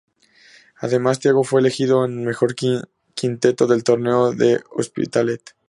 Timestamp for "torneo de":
3.83-4.53